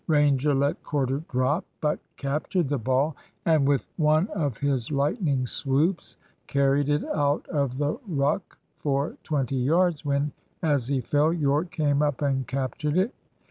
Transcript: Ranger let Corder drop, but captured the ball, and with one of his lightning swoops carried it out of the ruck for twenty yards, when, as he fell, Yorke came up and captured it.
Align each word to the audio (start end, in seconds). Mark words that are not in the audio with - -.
Ranger 0.07 0.55
let 0.55 0.81
Corder 0.81 1.21
drop, 1.29 1.63
but 1.79 1.99
captured 2.17 2.69
the 2.69 2.79
ball, 2.79 3.15
and 3.45 3.67
with 3.67 3.85
one 3.97 4.29
of 4.29 4.57
his 4.57 4.89
lightning 4.91 5.45
swoops 5.45 6.17
carried 6.47 6.89
it 6.89 7.03
out 7.13 7.47
of 7.49 7.77
the 7.77 7.99
ruck 8.07 8.57
for 8.79 9.15
twenty 9.21 9.57
yards, 9.57 10.03
when, 10.03 10.31
as 10.63 10.87
he 10.87 11.01
fell, 11.01 11.31
Yorke 11.31 11.69
came 11.69 12.01
up 12.01 12.23
and 12.23 12.47
captured 12.47 12.97
it. 12.97 13.13